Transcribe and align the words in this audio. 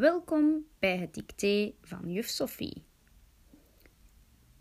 Welkom 0.00 0.66
bij 0.78 0.98
het 0.98 1.14
dicté 1.14 1.72
van 1.82 2.12
juf 2.12 2.26
Sophie. 2.26 2.84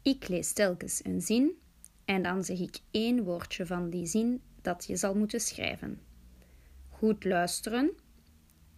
Ik 0.01 0.27
lees 0.27 0.53
telkens 0.53 1.05
een 1.05 1.21
zin 1.21 1.59
en 2.05 2.21
dan 2.21 2.43
zeg 2.43 2.59
ik 2.59 2.79
één 2.91 3.23
woordje 3.23 3.65
van 3.65 3.89
die 3.89 4.05
zin 4.05 4.41
dat 4.61 4.85
je 4.85 4.95
zal 4.95 5.15
moeten 5.15 5.39
schrijven. 5.39 6.01
Goed 6.89 7.23
luisteren 7.23 7.91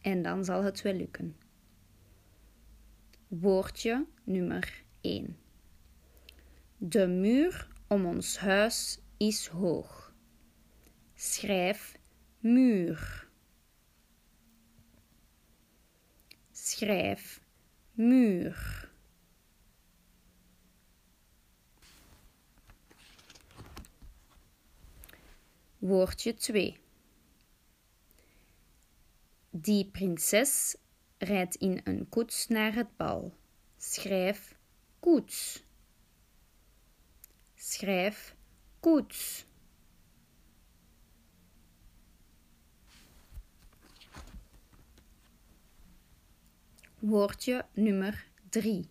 en 0.02 0.22
dan 0.22 0.46
zal 0.46 0.64
het 0.64 0.82
wel 0.82 0.94
lukken. 0.94 1.38
Woordje 3.28 4.06
nummer 4.24 4.84
1. 5.02 5.38
De 6.78 7.08
muur 7.08 7.68
om 7.88 8.06
ons 8.06 8.38
huis 8.38 9.00
is 9.18 9.48
hoog. 9.48 10.14
Schrijf 11.16 11.98
muur. 12.40 13.30
Schrijf 16.72 17.42
muur. 17.92 18.90
Woordje 25.78 26.34
2. 26.34 26.80
Die 29.50 29.86
prinses 29.86 30.76
rijdt 31.18 31.56
in 31.56 31.82
een 31.84 32.10
koets 32.10 32.48
naar 32.48 32.74
het 32.74 32.98
bal. 32.98 33.34
Schrijf 33.78 34.58
koets. 35.00 35.64
Schrijf 37.56 38.36
koets. 38.80 39.46
Woordje 47.02 47.66
nummer 47.74 48.28
3. 48.50 48.90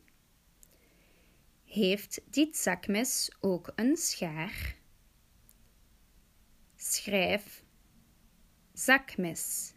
Heeft 1.65 2.21
dit 2.31 2.57
zakmes 2.57 3.31
ook 3.41 3.73
een 3.75 3.97
schaar? 3.97 4.77
Schrijf 6.77 7.65
zakmes. 8.73 9.73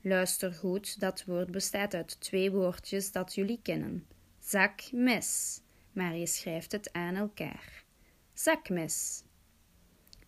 Luister 0.00 0.52
goed, 0.52 1.00
dat 1.00 1.24
woord 1.24 1.50
bestaat 1.50 1.94
uit 1.94 2.20
twee 2.20 2.50
woordjes 2.50 3.12
dat 3.12 3.34
jullie 3.34 3.60
kennen. 3.62 4.06
Zakmes, 4.38 5.60
maar 5.92 6.16
je 6.16 6.26
schrijft 6.26 6.72
het 6.72 6.92
aan 6.92 7.14
elkaar. 7.14 7.84
Zakmes. 8.32 9.22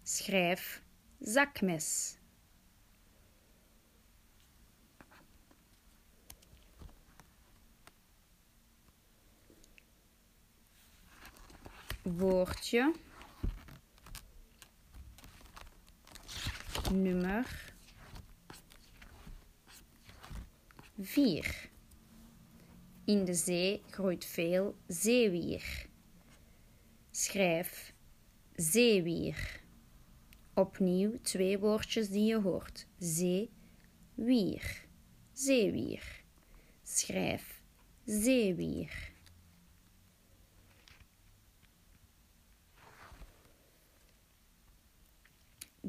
Schrijf 0.02 0.82
zakmes. 1.18 2.15
Woordje 12.14 12.94
nummer 16.92 17.74
4. 21.00 21.68
In 23.04 23.24
de 23.24 23.34
zee 23.34 23.82
groeit 23.90 24.24
veel 24.24 24.76
zeewier. 24.86 25.86
Schrijf 27.10 27.94
zeewier. 28.54 29.60
Opnieuw 30.54 31.18
twee 31.22 31.58
woordjes 31.58 32.08
die 32.08 32.24
je 32.24 32.40
hoort. 32.40 32.86
Zee, 32.98 33.50
wier. 34.14 34.84
Zeewier. 35.32 36.22
Schrijf 36.82 37.60
zeewier. 38.04 39.14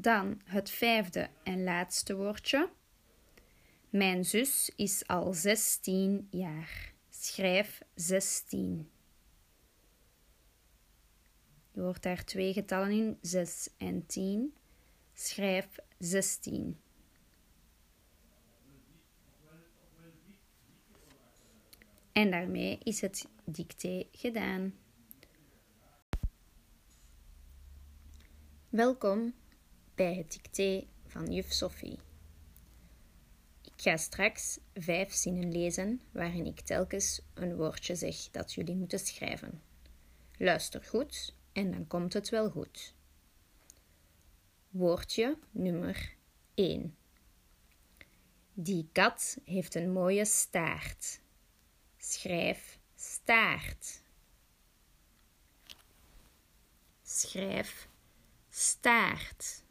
Dan 0.00 0.40
het 0.44 0.70
vijfde 0.70 1.28
en 1.42 1.64
laatste 1.64 2.16
woordje. 2.16 2.70
Mijn 3.90 4.24
zus 4.24 4.72
is 4.76 5.06
al 5.06 5.32
16 5.32 6.28
jaar. 6.30 6.92
Schrijf 7.10 7.82
16. 7.94 8.90
Je 11.72 11.80
hoort 11.80 12.02
daar 12.02 12.24
twee 12.24 12.52
getallen 12.52 12.90
in, 12.90 13.18
6 13.20 13.68
en 13.76 14.06
10. 14.06 14.54
Schrijf 15.12 15.78
16. 15.98 16.80
En 22.12 22.30
daarmee 22.30 22.78
is 22.82 23.00
het 23.00 23.28
dicté 23.44 24.06
gedaan. 24.12 24.74
Welkom 28.68 29.34
bij 29.98 30.14
het 30.14 30.32
dicté 30.32 30.86
van 31.06 31.32
juf 31.32 31.52
Sophie. 31.52 31.98
Ik 33.62 33.72
ga 33.76 33.96
straks 33.96 34.58
vijf 34.74 35.12
zinnen 35.12 35.52
lezen 35.52 36.00
waarin 36.12 36.46
ik 36.46 36.60
telkens 36.60 37.20
een 37.34 37.56
woordje 37.56 37.94
zeg 37.94 38.16
dat 38.30 38.52
jullie 38.52 38.76
moeten 38.76 38.98
schrijven. 38.98 39.62
Luister 40.36 40.84
goed 40.84 41.34
en 41.52 41.70
dan 41.70 41.86
komt 41.86 42.12
het 42.12 42.28
wel 42.28 42.50
goed. 42.50 42.94
Woordje 44.68 45.38
nummer 45.50 46.14
1. 46.54 46.96
Die 48.54 48.88
kat 48.92 49.38
heeft 49.44 49.74
een 49.74 49.92
mooie 49.92 50.24
staart. 50.24 51.20
Schrijf 51.96 52.78
staart. 52.94 54.02
Schrijf 57.02 57.88
staart. 58.48 59.66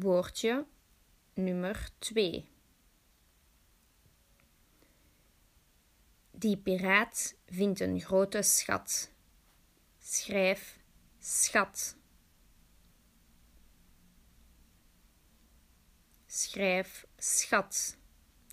Woordje 0.00 0.66
nummer 1.34 1.88
2. 1.98 2.48
Die 6.30 6.56
piraat 6.56 7.36
vindt 7.46 7.80
een 7.80 8.00
grote 8.00 8.42
schat. 8.42 9.12
Schrijf 9.98 10.78
schat. 11.18 11.96
Schrijf 16.26 17.06
schat. 17.16 17.96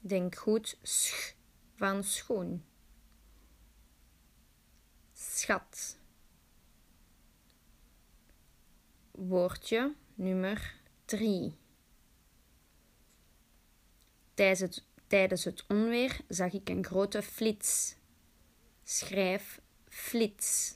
Denk 0.02 0.36
goed 0.36 0.78
sch 0.82 1.34
van 1.76 2.04
schoen. 2.04 2.66
Schat. 5.14 6.00
Woordje 9.12 9.96
nummer 10.16 10.86
3. 11.08 11.56
Tijdens 14.34 14.60
het, 14.60 14.86
tijdens 15.08 15.44
het 15.44 15.66
onweer 15.68 16.20
zag 16.28 16.54
ik 16.54 16.70
een 16.70 16.86
grote 16.86 17.22
flits. 17.22 17.96
Schrijf 18.84 19.62
flits. 19.86 20.76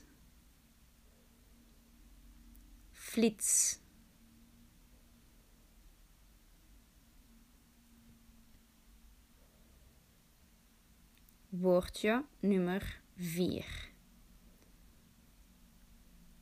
Flits. 2.90 3.78
Woordje 11.48 12.24
nummer 12.40 13.02
4. 13.16 13.90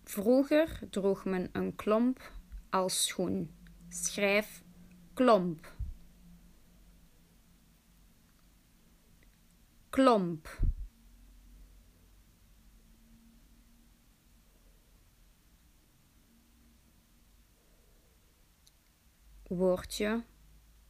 Vroeger 0.05 0.81
droeg 0.91 1.25
men 1.25 1.49
een 1.53 1.75
klomp 1.75 2.33
als 2.71 3.07
schoen. 3.07 3.59
Schrijf 3.93 4.63
klomp. 5.15 5.73
Klomp. 9.89 10.61
Woordje 19.47 20.25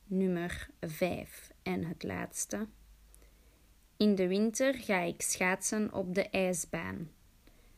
nummer 0.05 0.69
5 0.81 1.53
en 1.63 1.85
het 1.85 2.03
laatste. 2.03 2.69
In 3.97 4.15
de 4.15 4.29
winter 4.29 4.75
ga 4.75 4.99
ik 4.99 5.23
schaatsen 5.23 5.93
op 5.93 6.15
de 6.15 6.29
ijsbaan. 6.29 7.11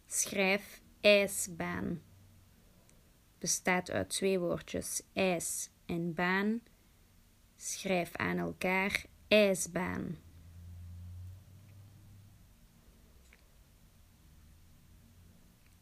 Schrijf 0.07 0.81
ijsbaan 1.01 2.03
bestaat 3.43 3.91
uit 3.91 4.09
twee 4.09 4.39
woordjes 4.39 5.03
ijs 5.12 5.71
en 5.87 6.15
baan. 6.15 6.61
Schrijf 7.56 8.17
aan 8.17 8.39
elkaar 8.39 9.05
ijsbaan. 9.29 10.17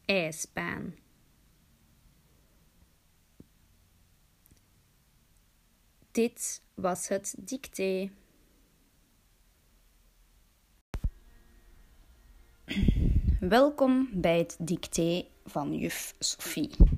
ijsbaan. 0.05 0.95
Dit 6.11 6.61
was 6.73 7.07
het 7.07 7.35
dicté. 7.37 8.11
Welkom 13.39 14.09
bij 14.13 14.37
het 14.37 14.57
dicté 14.59 15.25
van 15.45 15.77
juf 15.77 16.15
Sophie. 16.19 16.90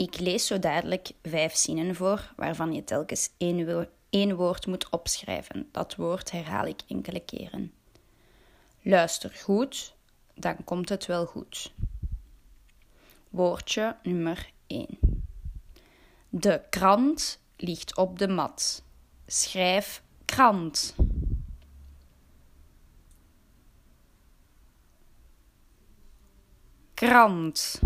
Ik 0.00 0.18
lees 0.18 0.46
zo 0.46 0.58
dadelijk 0.58 1.10
vijf 1.22 1.56
zinnen 1.56 1.94
voor, 1.94 2.32
waarvan 2.36 2.72
je 2.72 2.84
telkens 2.84 3.30
één, 3.36 3.88
één 4.10 4.36
woord 4.36 4.66
moet 4.66 4.88
opschrijven. 4.90 5.68
Dat 5.72 5.96
woord 5.96 6.30
herhaal 6.30 6.66
ik 6.66 6.80
enkele 6.88 7.20
keren. 7.20 7.72
Luister 8.82 9.30
goed, 9.30 9.94
dan 10.34 10.64
komt 10.64 10.88
het 10.88 11.06
wel 11.06 11.26
goed. 11.26 11.72
Woordje 13.28 13.96
nummer 14.02 14.50
1. 14.66 14.98
De 16.28 16.62
krant 16.70 17.40
ligt 17.56 17.96
op 17.96 18.18
de 18.18 18.28
mat. 18.28 18.82
Schrijf 19.26 20.02
krant. 20.24 20.94
Krant. 26.94 27.80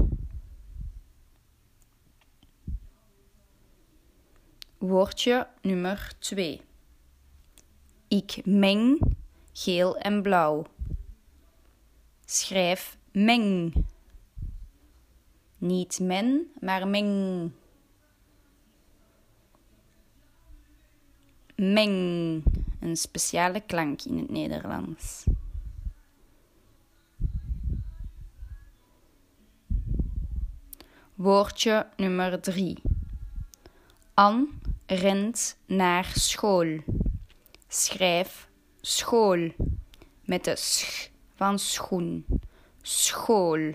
Woordje 4.87 5.47
nummer 5.63 6.13
2. 6.19 6.61
Ik 8.09 8.41
meng 8.45 9.01
geel 9.53 9.99
en 9.99 10.23
blauw. 10.23 10.67
Schrijf 12.25 12.99
meng. 13.13 13.75
Niet 15.59 16.01
men, 16.01 16.51
maar 16.61 16.89
meng. 16.89 17.53
Meng. 21.57 22.43
Een 22.81 22.97
speciale 22.97 23.61
klank 23.61 24.03
in 24.03 24.19
het 24.19 24.31
Nederlands. 24.31 25.25
Woordje 31.15 31.87
nummer 31.97 32.41
3. 32.41 32.83
An 34.15 34.63
rent 34.87 35.59
naar 35.67 36.11
school. 36.15 36.79
Schrijf 37.69 38.49
school 38.81 39.51
met 40.25 40.45
de 40.45 40.57
sch 40.57 41.09
van 41.35 41.59
schoen. 41.59 42.27
School. 42.83 43.75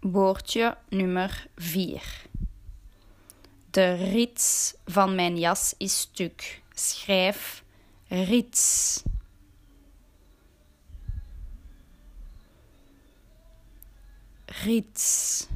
Woordje 0.00 0.76
nummer 0.88 1.46
4. 1.56 2.26
De 3.70 3.94
rits 3.94 4.74
van 4.84 5.14
mijn 5.14 5.38
jas 5.38 5.74
is 5.78 5.98
stuk. 5.98 6.62
Schrijf 6.74 7.64
rits. 8.08 9.02
Rits. 14.64 15.48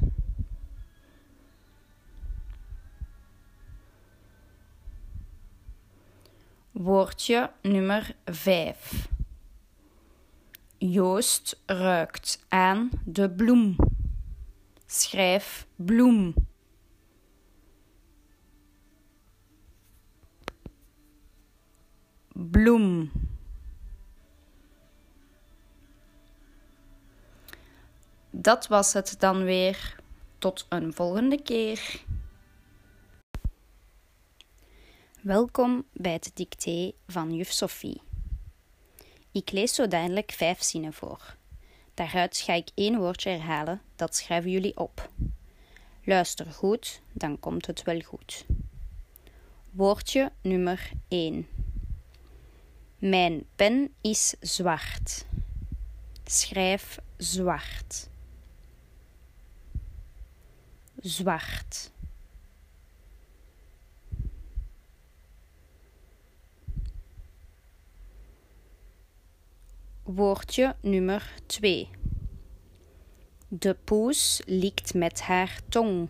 Woordje 6.71 7.51
nummer 7.61 8.15
5. 8.25 9.09
Joost 10.77 11.61
ruikt 11.65 12.45
aan 12.49 12.89
de 13.05 13.29
bloem. 13.29 13.75
Schrijf 14.85 15.67
bloem. 15.75 16.33
Bloem. 22.33 23.11
Dat 28.35 28.67
was 28.67 28.93
het 28.93 29.15
dan 29.19 29.43
weer. 29.43 29.95
Tot 30.37 30.65
een 30.69 30.93
volgende 30.93 31.41
keer. 31.41 32.03
Welkom 35.21 35.85
bij 35.91 36.11
het 36.11 36.31
dicté 36.33 36.91
van 37.07 37.35
juf 37.35 37.51
Sophie. 37.51 38.01
Ik 39.31 39.51
lees 39.51 39.75
zo 39.75 39.87
dadelijk 39.87 40.31
vijf 40.31 40.63
zinnen 40.63 40.93
voor. 40.93 41.35
Daaruit 41.93 42.37
ga 42.37 42.53
ik 42.53 42.69
één 42.75 42.97
woordje 42.97 43.29
herhalen, 43.29 43.81
dat 43.95 44.15
schrijven 44.15 44.51
jullie 44.51 44.77
op. 44.77 45.09
Luister 46.03 46.45
goed, 46.45 47.01
dan 47.11 47.39
komt 47.39 47.65
het 47.67 47.83
wel 47.83 47.99
goed. 47.99 48.45
Woordje 49.71 50.31
nummer 50.41 50.91
1. 51.07 51.47
Mijn 52.97 53.45
pen 53.55 53.93
is 54.01 54.35
zwart. 54.39 55.25
Schrijf 56.25 56.99
zwart. 57.17 58.11
Zwart. 61.03 61.91
Woordje 70.03 70.75
nummer 70.81 71.33
2. 71.45 71.89
De 73.47 73.73
poes 73.83 74.41
liekt 74.45 74.93
met 74.93 75.21
haar 75.21 75.59
tong. 75.69 76.09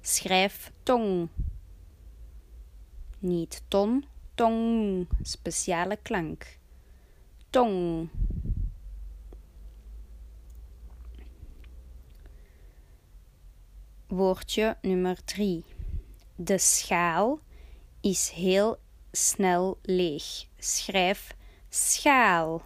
Schrijf 0.00 0.72
tong. 0.82 1.28
Niet 3.18 3.62
ton, 3.68 4.04
tong. 4.34 5.06
Speciale 5.22 5.98
klank. 6.02 6.58
Tong. 7.50 8.08
Woordje 14.08 14.76
nummer 14.82 15.24
3. 15.24 15.64
De 16.36 16.58
schaal 16.58 17.40
is 18.00 18.30
heel 18.30 18.78
snel 19.12 19.78
leeg. 19.82 20.46
Schrijf 20.58 21.36
schaal 21.68 22.62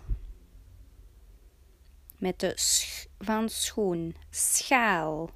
met 2.18 2.40
de 2.40 2.52
sch 2.54 3.06
van 3.18 3.48
schoen. 3.48 4.16
Schaal. 4.30 5.30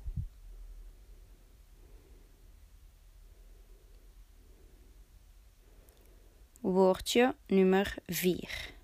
Woordje 6.60 7.34
nummer 7.46 7.94
4. 8.06 8.74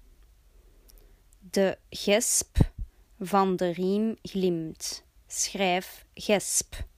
De 1.50 1.79
gesp 1.91 2.59
van 3.19 3.57
de 3.57 3.73
riem 3.73 4.17
glimt. 4.23 5.05
Schrijf 5.26 6.07
gesp. 6.14 6.91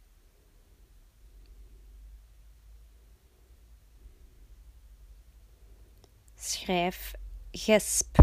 Schrijf 6.46 7.12
gesp. 7.50 8.18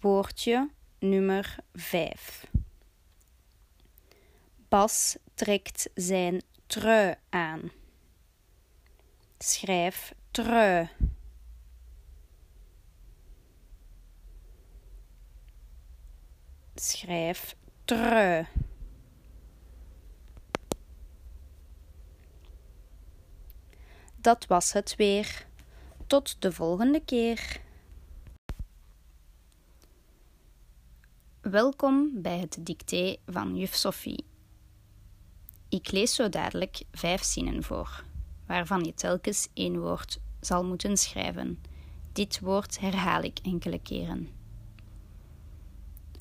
Woordje 0.00 0.70
nummer 0.98 1.56
5. 1.72 2.46
Bas 4.68 5.16
trekt 5.34 5.90
zijn 5.94 6.42
trui 6.66 7.14
aan. 7.28 7.70
Schrijf 9.38 10.14
trui. 10.30 10.88
Schrijf 16.74 17.56
trui. 17.84 18.46
Dat 24.20 24.46
was 24.46 24.72
het 24.72 24.96
weer. 24.96 25.46
Tot 26.06 26.36
de 26.42 26.52
volgende 26.52 27.02
keer. 27.04 27.60
Welkom 31.40 32.22
bij 32.22 32.38
het 32.38 32.58
dicté 32.60 33.16
van 33.26 33.56
juf 33.56 33.74
Sophie. 33.74 34.24
Ik 35.68 35.90
lees 35.90 36.14
zo 36.14 36.28
dadelijk 36.28 36.82
vijf 36.92 37.22
zinnen 37.22 37.62
voor, 37.62 38.04
waarvan 38.46 38.84
je 38.84 38.94
telkens 38.94 39.48
één 39.54 39.80
woord 39.80 40.18
zal 40.40 40.64
moeten 40.64 40.96
schrijven. 40.96 41.62
Dit 42.12 42.40
woord 42.40 42.80
herhaal 42.80 43.22
ik 43.22 43.38
enkele 43.42 43.78
keren. 43.78 44.28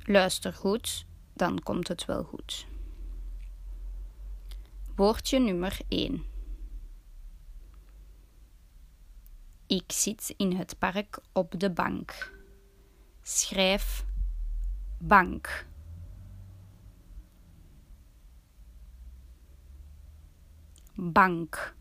Luister 0.04 0.54
goed, 0.54 1.06
dan 1.34 1.64
komt 1.64 1.88
het 1.88 2.06
wel 2.06 2.24
goed. 2.24 2.68
Woordje 4.96 5.40
nummer 5.40 5.80
1. 5.88 6.36
Ik 9.68 9.92
zit 9.92 10.34
in 10.38 10.56
het 10.56 10.80
park 10.80 11.20
op 11.34 11.60
de 11.60 11.72
bank. 11.72 12.32
Schrijf 13.22 14.06
bank. 15.00 15.68
Bank. 20.96 21.76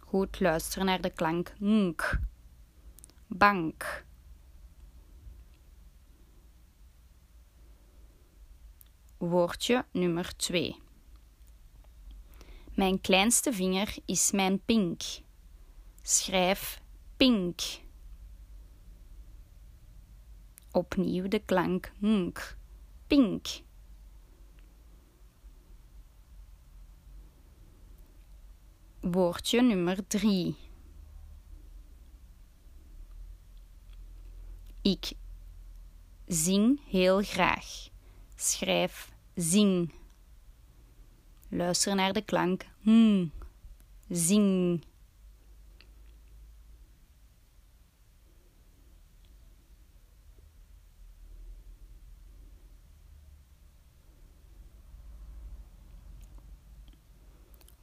Goed 0.00 0.40
luisteren 0.40 0.86
naar 0.86 1.00
de 1.00 1.10
klank 1.10 1.54
nk. 1.58 2.20
Bank. 3.26 4.04
Woordje 9.18 9.84
nummer 9.92 10.36
2. 10.36 10.76
Mijn 12.74 13.00
kleinste 13.00 13.52
vinger 13.52 13.96
is 14.04 14.30
mijn 14.30 14.64
pink. 14.64 15.02
Schrijf 16.08 16.80
pink. 17.16 17.60
Opnieuw 20.72 21.28
de 21.28 21.38
klank 21.38 21.92
nk. 22.00 22.56
Pink. 23.06 23.46
Woordje 29.00 29.62
nummer 29.62 30.06
3. 30.06 30.56
Ik 34.82 35.12
zing 36.26 36.80
heel 36.88 37.22
graag. 37.22 37.88
Schrijf 38.36 39.12
zing. 39.34 39.94
Luister 41.48 41.94
naar 41.94 42.12
de 42.12 42.22
klank 42.22 42.64
hm. 42.80 43.26
Zing. 44.08 44.84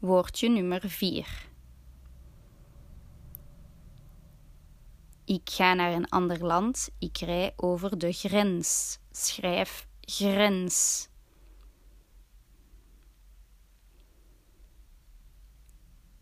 Woordje 0.04 0.50
nummer 0.50 0.90
4. 0.90 1.48
Ik 5.26 5.50
ga 5.50 5.74
naar 5.74 5.94
een 5.94 6.10
ander 6.10 6.46
land. 6.46 6.90
Ik 7.00 7.18
rij 7.18 7.54
over 7.56 7.98
de 7.98 8.12
grens. 8.12 9.00
Schrijf 9.12 9.88
grens. 10.02 11.08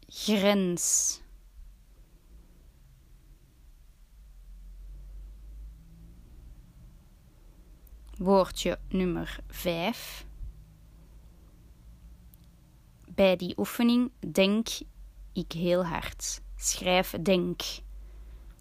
Grens. 0.08 1.22
Woordje 8.18 8.80
nummer 8.90 9.40
5. 9.48 10.26
Bij 13.16 13.36
die 13.36 13.58
oefening 13.58 14.12
denk 14.32 14.68
ik 15.34 15.52
heel 15.52 15.86
hard. 15.86 16.42
Schrijf 16.56 17.12
denk. 17.22 17.62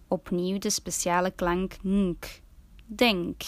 Opnieuw 0.07 0.57
de 0.57 0.69
speciale 0.69 1.31
klank 1.31 1.83
nk. 1.83 2.41
Denk. 2.85 3.43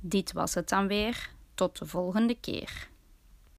Dit 0.00 0.32
was 0.32 0.54
het 0.54 0.68
dan 0.68 0.86
weer. 0.86 1.34
Tot 1.54 1.78
de 1.78 1.86
volgende 1.86 2.34
keer. 2.34 2.90